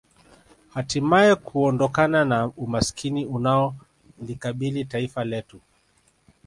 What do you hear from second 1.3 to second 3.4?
kuondokana na umaskini